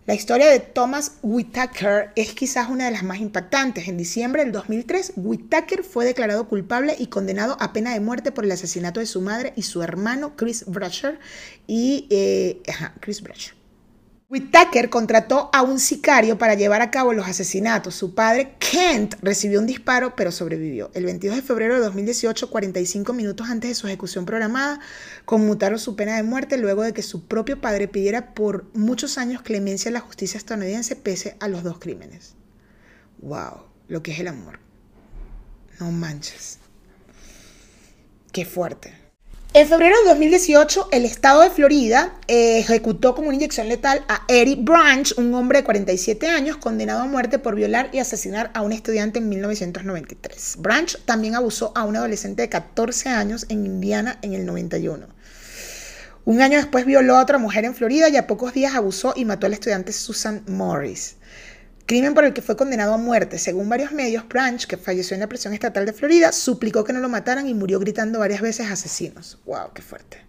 [0.08, 3.88] La historia de Thomas Whitaker es quizás una de las más impactantes.
[3.88, 8.44] En diciembre del 2003, Whitaker fue declarado culpable y condenado a pena de muerte por
[8.44, 11.20] el asesinato de su madre y su hermano Chris Brasher
[11.68, 12.64] y eh,
[13.00, 13.61] Chris Brasher.
[14.32, 17.96] Whitaker contrató a un sicario para llevar a cabo los asesinatos.
[17.96, 20.90] Su padre, Kent, recibió un disparo pero sobrevivió.
[20.94, 24.80] El 22 de febrero de 2018, 45 minutos antes de su ejecución programada,
[25.26, 29.42] conmutaron su pena de muerte luego de que su propio padre pidiera por muchos años
[29.42, 32.36] clemencia a la justicia estadounidense pese a los dos crímenes.
[33.18, 33.66] ¡Wow!
[33.90, 34.60] Lo que es el amor.
[35.78, 36.58] No manches.
[38.32, 39.01] Qué fuerte.
[39.54, 44.22] En febrero de 2018, el estado de Florida eh, ejecutó con una inyección letal a
[44.30, 48.62] Eric Branch, un hombre de 47 años condenado a muerte por violar y asesinar a
[48.62, 50.56] un estudiante en 1993.
[50.60, 55.06] Branch también abusó a un adolescente de 14 años en Indiana en el 91.
[56.24, 59.26] Un año después violó a otra mujer en Florida y a pocos días abusó y
[59.26, 61.18] mató al estudiante Susan Morris
[61.92, 63.38] crimen por el que fue condenado a muerte.
[63.38, 67.02] Según varios medios, Branch, que falleció en la prisión estatal de Florida, suplicó que no
[67.02, 69.40] lo mataran y murió gritando varias veces asesinos.
[69.46, 69.74] ¡Wow!
[69.74, 70.20] ¡Qué fuerte!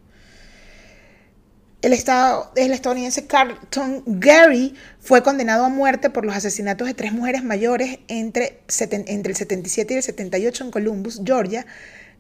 [1.81, 7.13] El, estado, el estadounidense Carlton Gary fue condenado a muerte por los asesinatos de tres
[7.13, 8.65] mujeres mayores entre,
[9.07, 11.65] entre el 77 y el 78 en Columbus, Georgia.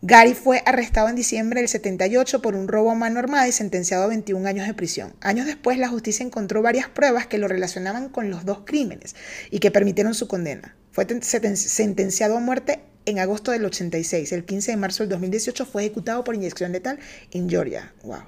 [0.04, 4.02] Gary fue arrestado en diciembre del 78 por un robo a mano armada y sentenciado
[4.02, 5.14] a 21 años de prisión.
[5.20, 9.14] Años después, la justicia encontró varias pruebas que lo relacionaban con los dos crímenes
[9.52, 10.74] y que permitieron su condena.
[10.90, 14.32] Fue sentenciado a muerte en agosto del 86.
[14.32, 16.98] El 15 de marzo del 2018 fue ejecutado por inyección letal
[17.30, 17.92] en Georgia.
[18.02, 18.24] Wow.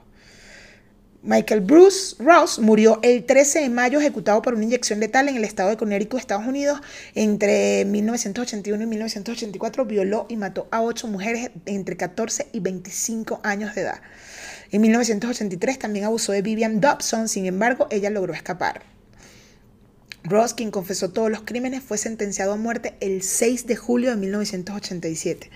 [1.26, 5.44] Michael Bruce Ross murió el 13 de mayo ejecutado por una inyección letal en el
[5.44, 6.80] estado de Connecticut, Estados Unidos.
[7.14, 13.74] Entre 1981 y 1984 violó y mató a ocho mujeres entre 14 y 25 años
[13.74, 14.02] de edad.
[14.70, 18.82] En 1983 también abusó de Vivian Dobson, sin embargo, ella logró escapar.
[20.24, 24.16] Ross, quien confesó todos los crímenes, fue sentenciado a muerte el 6 de julio de
[24.16, 25.50] 1987.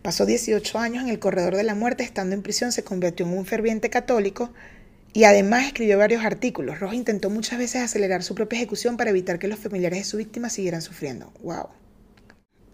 [0.00, 3.36] Pasó 18 años en el corredor de la muerte, estando en prisión, se convirtió en
[3.36, 4.50] un ferviente católico
[5.12, 6.80] y además escribió varios artículos.
[6.80, 10.16] Ross intentó muchas veces acelerar su propia ejecución para evitar que los familiares de su
[10.16, 11.32] víctima siguieran sufriendo.
[11.42, 11.68] ¡Wow!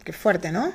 [0.05, 0.73] Qué fuerte, ¿no?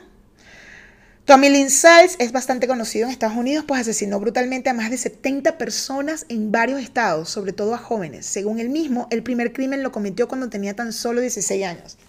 [1.26, 4.98] Tommy Lynn Siles es bastante conocido en Estados Unidos, pues asesinó brutalmente a más de
[4.98, 8.26] 70 personas en varios estados, sobre todo a jóvenes.
[8.26, 12.00] Según él mismo, el primer crimen lo cometió cuando tenía tan solo 16 años.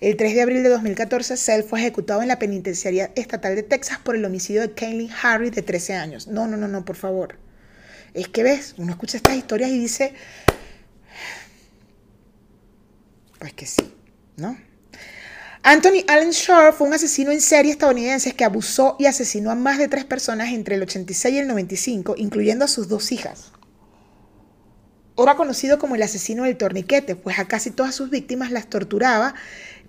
[0.00, 3.98] El 3 de abril de 2014, Self fue ejecutado en la penitenciaría estatal de Texas
[3.98, 6.28] por el homicidio de Kaylin Harry de 13 años.
[6.28, 7.38] No, no, no, no, por favor.
[8.14, 10.14] Es que ves, uno escucha estas historias y dice,
[13.38, 13.92] pues que sí,
[14.36, 14.56] ¿no?
[15.62, 19.78] Anthony Allen Shore fue un asesino en serie estadounidense que abusó y asesinó a más
[19.78, 23.52] de tres personas entre el 86 y el 95, incluyendo a sus dos hijas.
[25.22, 29.34] Era conocido como el asesino del torniquete, pues a casi todas sus víctimas las torturaba,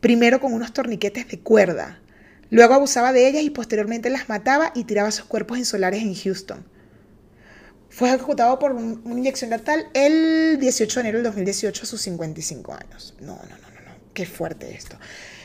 [0.02, 2.02] primero con unos torniquetes de cuerda.
[2.50, 6.66] Luego abusaba de ellas y posteriormente las mataba y tiraba sus cuerpos insolares en Houston.
[7.92, 12.74] Fue ejecutado por una inyección letal el 18 de enero del 2018 a sus 55
[12.74, 13.14] años.
[13.20, 13.96] No, no, no, no, no.
[14.14, 14.98] Qué fuerte esto.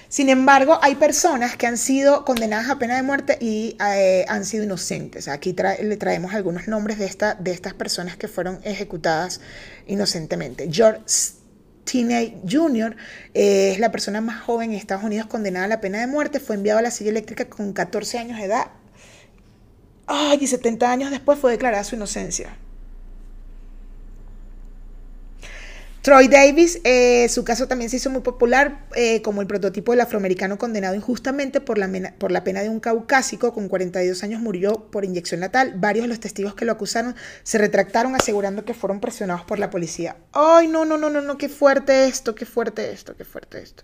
[0.08, 4.44] Sin embargo, hay personas que han sido condenadas a pena de muerte y eh, han
[4.44, 5.26] sido inocentes.
[5.26, 9.40] Aquí le traemos algunos nombres de, esta, de estas personas que fueron ejecutadas
[9.88, 10.68] inocentemente.
[10.70, 11.02] George
[11.84, 12.96] Teenage Jr.
[13.34, 16.38] Eh, es la persona más joven en Estados Unidos condenada a la pena de muerte.
[16.38, 18.68] Fue enviado a la silla eléctrica con 14 años de edad
[20.06, 22.56] Ay, y 70 años después fue declarada su inocencia.
[26.06, 30.02] Troy Davis, eh, su caso también se hizo muy popular eh, como el prototipo del
[30.02, 33.52] afroamericano condenado injustamente por la, pena de un caucásico.
[33.52, 35.74] Con 42 años murió por inyección letal.
[35.74, 39.68] Varios de los testigos que lo acusaron se retractaron asegurando que fueron presionados por la
[39.68, 40.16] policía.
[40.30, 43.82] Ay, no, no, no, no, no, qué fuerte esto, qué fuerte esto, qué fuerte esto.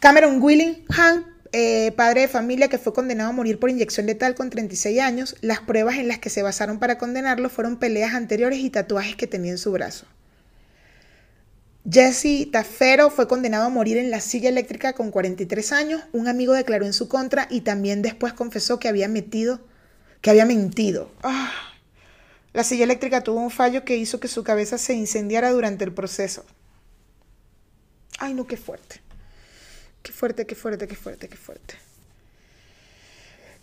[0.00, 4.48] Cameron Willingham eh, padre de familia que fue condenado a morir por inyección letal con
[4.48, 8.70] 36 años, las pruebas en las que se basaron para condenarlo fueron peleas anteriores y
[8.70, 10.06] tatuajes que tenía en su brazo.
[11.90, 16.02] Jesse Tafero fue condenado a morir en la silla eléctrica con 43 años.
[16.12, 19.60] Un amigo declaró en su contra y también después confesó que había metido,
[20.20, 21.10] que había mentido.
[21.22, 21.52] Ah,
[22.52, 25.92] la silla eléctrica tuvo un fallo que hizo que su cabeza se incendiara durante el
[25.92, 26.44] proceso.
[28.18, 29.00] Ay, no, qué fuerte.
[30.02, 31.74] Qué fuerte, qué fuerte, qué fuerte, qué fuerte.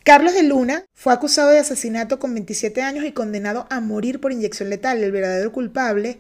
[0.03, 4.31] Carlos de Luna fue acusado de asesinato con 27 años y condenado a morir por
[4.31, 5.03] inyección letal.
[5.03, 6.19] El verdadero culpable,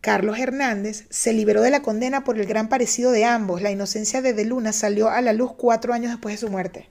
[0.00, 3.62] Carlos Hernández, se liberó de la condena por el gran parecido de ambos.
[3.62, 6.88] La inocencia de De Luna salió a la luz cuatro años después de su muerte.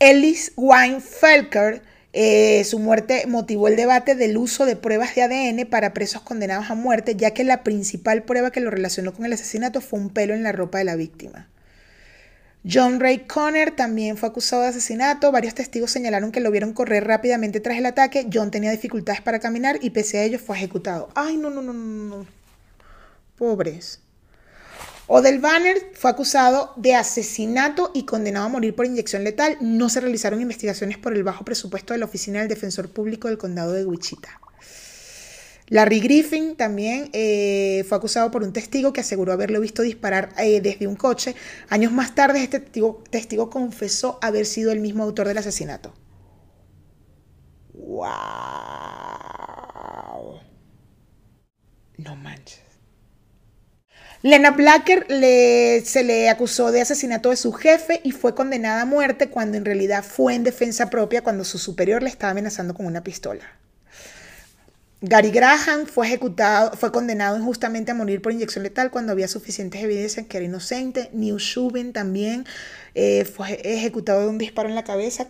[0.00, 1.82] Ellis Weinfelker
[2.12, 6.70] eh, su muerte motivó el debate del uso de pruebas de ADN para presos condenados
[6.70, 10.10] a muerte, ya que la principal prueba que lo relacionó con el asesinato fue un
[10.10, 11.48] pelo en la ropa de la víctima.
[12.70, 15.32] John Ray Conner también fue acusado de asesinato.
[15.32, 18.28] Varios testigos señalaron que lo vieron correr rápidamente tras el ataque.
[18.32, 21.08] John tenía dificultades para caminar y pese a ello fue ejecutado.
[21.14, 22.26] Ay, no, no, no, no, no.
[23.36, 24.00] Pobres.
[25.14, 29.58] Odell Banner fue acusado de asesinato y condenado a morir por inyección letal.
[29.60, 33.36] No se realizaron investigaciones por el bajo presupuesto de la Oficina del Defensor Público del
[33.36, 34.40] Condado de Wichita.
[35.68, 40.62] Larry Griffin también eh, fue acusado por un testigo que aseguró haberlo visto disparar eh,
[40.62, 41.36] desde un coche.
[41.68, 45.92] Años más tarde, este testigo, confesó haber sido el mismo autor del asesinato.
[47.74, 48.06] ¡Wow!
[51.98, 52.71] No manches.
[54.22, 55.06] Lena Blacker
[55.84, 59.64] se le acusó de asesinato de su jefe y fue condenada a muerte cuando en
[59.64, 63.42] realidad fue en defensa propia cuando su superior le estaba amenazando con una pistola.
[65.00, 69.82] Gary Graham fue ejecutado, fue condenado injustamente a morir por inyección letal cuando había suficientes
[69.82, 71.10] evidencias que era inocente.
[71.12, 72.46] Neil Shubin también
[72.94, 75.26] eh, fue ejecutado de un disparo en la cabeza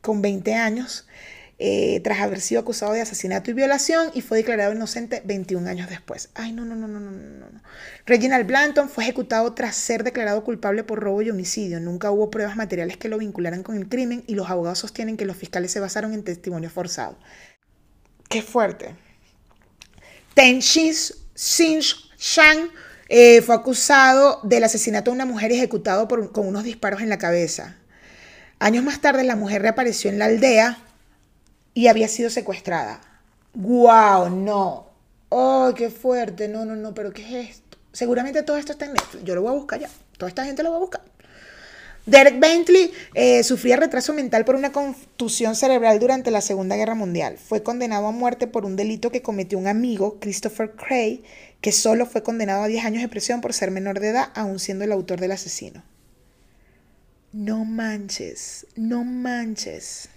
[0.00, 1.06] con 20 años.
[1.64, 5.88] Eh, tras haber sido acusado de asesinato y violación y fue declarado inocente 21 años
[5.88, 6.28] después.
[6.34, 7.50] Ay, no, no, no, no, no, no.
[7.50, 7.62] no.
[8.04, 11.78] Reginald Blanton fue ejecutado tras ser declarado culpable por robo y homicidio.
[11.78, 15.24] Nunca hubo pruebas materiales que lo vincularan con el crimen y los abogados sostienen que
[15.24, 17.16] los fiscales se basaron en testimonio forzado.
[18.28, 18.96] Qué fuerte.
[20.34, 21.80] Ten Xin
[22.18, 22.70] Shang
[23.08, 27.76] eh, fue acusado del asesinato de una mujer ejecutado con unos disparos en la cabeza.
[28.58, 30.88] Años más tarde, la mujer reapareció en la aldea
[31.74, 33.00] y había sido secuestrada.
[33.54, 34.30] ¡Guau!
[34.30, 34.86] no.
[35.28, 36.48] ¡Oh, qué fuerte!
[36.48, 37.78] No, no, no, pero ¿qué es esto?
[37.92, 39.24] Seguramente todo esto está en Netflix.
[39.24, 39.88] Yo lo voy a buscar ya.
[40.18, 41.02] Toda esta gente lo va a buscar.
[42.04, 47.38] Derek Bentley eh, sufría retraso mental por una contusión cerebral durante la Segunda Guerra Mundial.
[47.38, 51.22] Fue condenado a muerte por un delito que cometió un amigo, Christopher Cray,
[51.60, 54.58] que solo fue condenado a 10 años de prisión por ser menor de edad, aún
[54.58, 55.84] siendo el autor del asesino.
[57.32, 60.08] No manches, no manches.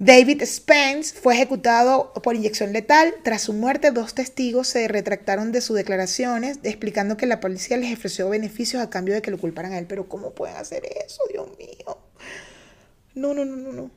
[0.00, 3.14] David Spence fue ejecutado por inyección letal.
[3.22, 7.96] Tras su muerte, dos testigos se retractaron de sus declaraciones, explicando que la policía les
[7.96, 9.86] ofreció beneficios a cambio de que lo culparan a él.
[9.86, 11.98] Pero ¿cómo pueden hacer eso, Dios mío?
[13.14, 13.90] No, no, no, no, no.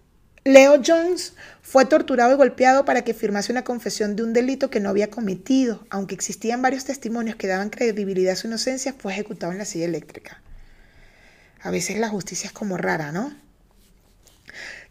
[0.44, 4.80] Leo Jones fue torturado y golpeado para que firmase una confesión de un delito que
[4.80, 5.86] no había cometido.
[5.90, 9.86] Aunque existían varios testimonios que daban credibilidad a su inocencia, fue ejecutado en la silla
[9.86, 10.42] eléctrica.
[11.60, 13.34] A veces la justicia es como rara, ¿no?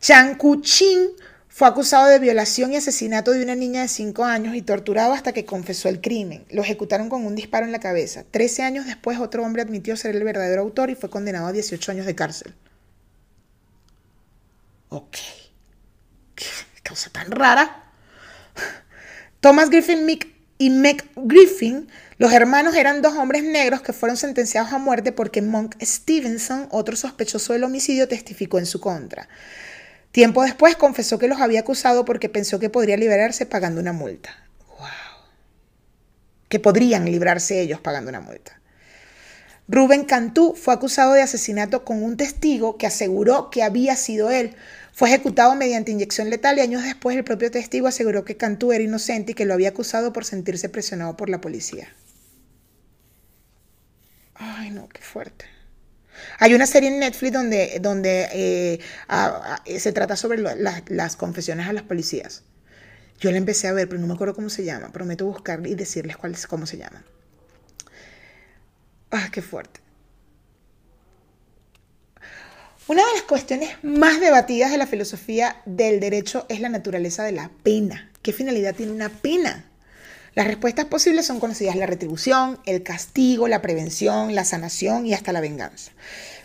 [0.00, 1.10] Chang Ku-chin
[1.48, 5.32] fue acusado de violación y asesinato de una niña de 5 años y torturado hasta
[5.32, 6.44] que confesó el crimen.
[6.50, 8.24] Lo ejecutaron con un disparo en la cabeza.
[8.30, 11.92] Trece años después, otro hombre admitió ser el verdadero autor y fue condenado a 18
[11.92, 12.54] años de cárcel.
[14.90, 15.16] Ok.
[16.34, 16.44] Qué
[16.86, 17.90] cosa tan rara.
[19.40, 20.06] Thomas Griffin
[20.58, 25.40] y Meg Griffin, los hermanos eran dos hombres negros que fueron sentenciados a muerte porque
[25.40, 29.28] Monk Stevenson, otro sospechoso del homicidio, testificó en su contra.
[30.16, 34.30] Tiempo después confesó que los había acusado porque pensó que podría liberarse pagando una multa.
[34.78, 34.88] ¡Wow!
[36.48, 38.58] Que podrían librarse ellos pagando una multa.
[39.68, 44.56] Rubén Cantú fue acusado de asesinato con un testigo que aseguró que había sido él.
[44.94, 48.82] Fue ejecutado mediante inyección letal y años después el propio testigo aseguró que Cantú era
[48.82, 51.94] inocente y que lo había acusado por sentirse presionado por la policía.
[54.34, 55.44] Ay, no, qué fuerte.
[56.38, 61.84] Hay una serie en Netflix donde, donde eh, se trata sobre las confesiones a las
[61.84, 62.42] policías.
[63.18, 64.92] Yo la empecé a ver, pero no me acuerdo cómo se llama.
[64.92, 67.02] Prometo buscar y decirles cuál es, cómo se llama.
[69.10, 69.80] ¡Ah, qué fuerte!
[72.88, 77.32] Una de las cuestiones más debatidas de la filosofía del derecho es la naturaleza de
[77.32, 78.12] la pena.
[78.22, 79.64] ¿Qué finalidad tiene una pena?
[80.36, 85.32] Las respuestas posibles son conocidas la retribución, el castigo, la prevención, la sanación y hasta
[85.32, 85.92] la venganza.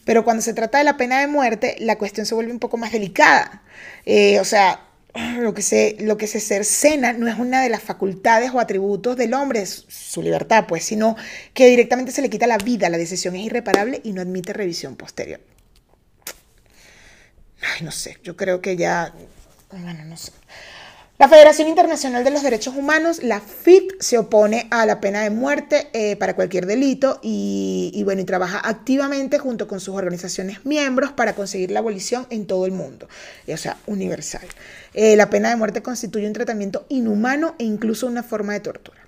[0.06, 2.78] Pero cuando se trata de la pena de muerte, la cuestión se vuelve un poco
[2.78, 3.64] más delicada.
[4.06, 4.80] Eh, o sea,
[5.40, 9.18] lo que, se, lo que se cercena no es una de las facultades o atributos
[9.18, 11.18] del hombre, su libertad, pues, sino
[11.54, 14.96] que directamente se le quita la vida, la decisión es irreparable y no admite revisión
[14.96, 15.42] posterior.
[17.62, 19.14] Ay, no sé, yo creo que ya,
[19.70, 20.32] bueno, no sé.
[21.22, 25.30] La Federación Internacional de los Derechos Humanos, la FIT, se opone a la pena de
[25.30, 31.12] muerte eh, para cualquier delito y, bueno, y trabaja activamente junto con sus organizaciones miembros
[31.12, 33.08] para conseguir la abolición en todo el mundo,
[33.48, 34.48] o sea, universal.
[34.96, 39.06] Eh, la pena de muerte constituye un tratamiento inhumano e incluso una forma de tortura.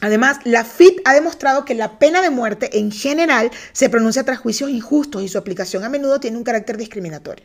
[0.00, 4.38] Además, la FIT ha demostrado que la pena de muerte en general se pronuncia tras
[4.38, 7.44] juicios injustos y su aplicación a menudo tiene un carácter discriminatorio.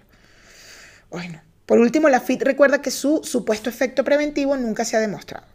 [1.09, 5.45] Bueno, por último, la FIT recuerda que su supuesto efecto preventivo nunca se ha demostrado.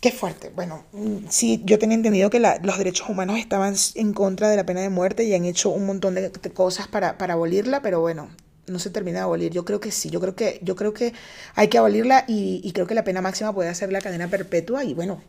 [0.00, 0.52] Qué fuerte.
[0.54, 4.64] Bueno, mm, sí, yo tenía entendido que los derechos humanos estaban en contra de la
[4.64, 8.28] pena de muerte y han hecho un montón de, cosas para, abolirla, pero bueno,
[8.68, 9.50] no se termina de abolir.
[9.50, 11.12] Yo creo que sí, yo creo que, yo creo que
[11.56, 14.94] hay que abolirla y, creo que la pena máxima puede ser la cadena perpetua y
[14.94, 15.24] bueno,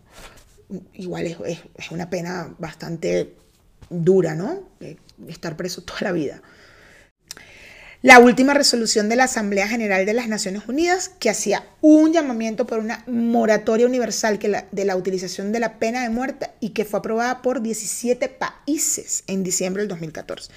[0.94, 1.38] igual es,
[1.76, 3.34] es una pena bastante
[3.90, 4.60] dura, ¿no?
[5.28, 6.44] Estar preso toda la vida
[8.04, 12.68] la última resolución de la Asamblea General de las Naciones Unidas que hacía un llamamiento
[12.68, 17.00] por una moratoria universal de la utilización de la pena de muerte y que fue
[17.00, 20.52] aprobada por 17 países en diciembre del 2014.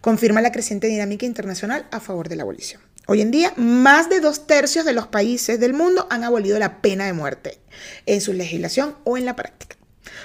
[0.00, 2.80] Confirma la creciente dinámica internacional a favor de la abolición.
[3.06, 6.80] Hoy en día, más de dos tercios de los países del mundo han abolido la
[6.80, 7.58] pena de muerte
[8.06, 9.76] en su legislación o en la práctica.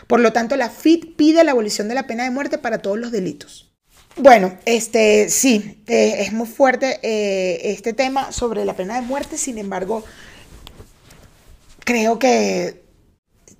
[0.07, 2.97] Por lo tanto, la FIT pide la abolición de la pena de muerte para todos
[2.97, 3.70] los delitos
[4.17, 9.37] bueno, este sí, eh, es muy fuerte eh, este tema sobre la pena de muerte,
[9.37, 10.03] sin embargo,
[11.85, 12.83] creo que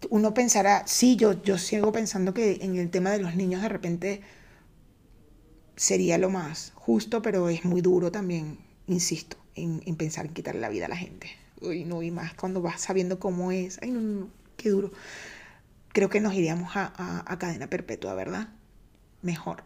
[0.10, 3.70] uno pensará, sí, yo, yo sigo pensando que en el tema de los niños de
[3.70, 4.22] repente
[5.76, 9.38] sería lo más justo, pero es muy duro también, insisto.
[9.56, 11.30] en, pensar en quitarle la vida a la gente.
[11.62, 13.80] Uy, no, y más cuando vas sabiendo cómo es.
[13.82, 14.92] Ay, no, no, qué duro.
[15.90, 18.50] Creo que nos iríamos a cadena perpetua, ¿verdad?
[19.22, 19.64] Mejor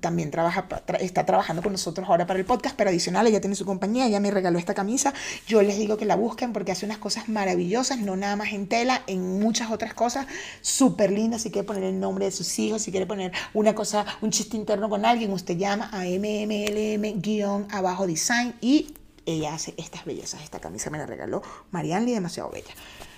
[0.00, 0.66] también trabaja,
[1.00, 4.20] está trabajando con nosotros ahora para el podcast, pero adicional, ella tiene su compañía, ella
[4.20, 5.14] me regaló esta camisa.
[5.46, 8.68] Yo les digo que la busquen porque hace unas cosas maravillosas, no nada más en
[8.68, 10.26] tela, en muchas otras cosas
[10.60, 11.40] súper lindas.
[11.42, 14.56] Si quiere poner el nombre de sus hijos, si quiere poner una cosa, un chiste
[14.56, 18.94] interno con alguien, usted llama a MMLM-abajo design y
[19.26, 20.42] ella hace estas bellezas.
[20.42, 22.74] Esta camisa me la regaló Marianne, demasiado bella.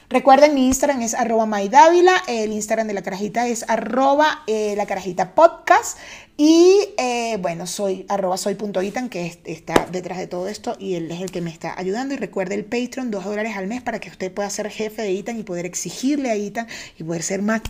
[0.09, 4.87] Recuerden, mi Instagram es arroba maidávila, el Instagram de la carajita es arroba eh, la
[4.87, 5.99] carajita podcast
[6.37, 11.21] y eh, bueno, soy arroba soy.itan que está detrás de todo esto y él es
[11.23, 12.15] el que me está ayudando.
[12.15, 15.11] Y recuerde el Patreon, dos dólares al mes para que usted pueda ser jefe de
[15.11, 17.63] Itan y poder exigirle a Itan y poder ser más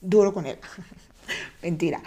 [0.00, 0.56] duro con él.
[1.62, 2.00] Mentira.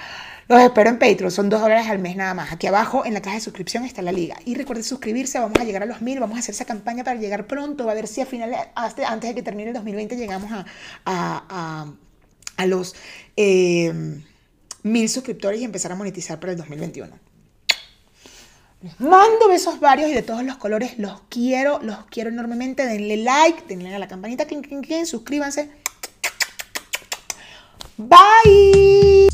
[0.54, 2.52] Los espero en Patreon, son dos dólares al mes nada más.
[2.52, 4.36] Aquí abajo en la caja de suscripción está la liga.
[4.46, 7.20] Y recuerde suscribirse, vamos a llegar a los mil, vamos a hacer esa campaña para
[7.20, 10.52] llegar pronto, a ver si a finales, antes de que termine el 2020 llegamos
[11.06, 11.88] a,
[12.68, 12.94] los
[13.36, 14.22] eh,
[14.84, 17.18] mil suscriptores y empezar a monetizar para el 2021.
[18.84, 21.00] Les mando besos varios y de todos los colores.
[21.00, 22.86] Los quiero, los quiero enormemente.
[22.86, 24.46] Denle like, denle a la campanita,
[25.04, 25.72] suscríbanse.
[27.98, 29.33] Bye.